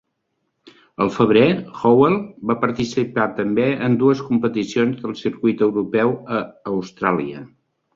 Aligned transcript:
Al 1.05 1.11
febrer, 1.17 1.43
Howell 1.81 2.17
va 2.53 2.57
participar 2.65 3.29
també 3.43 3.69
en 3.91 4.01
dues 4.07 4.27
competicions 4.33 5.01
del 5.07 5.17
Circuit 5.25 5.67
Europeu 5.71 6.21
a 6.41 6.45
Austràlia. 6.77 7.51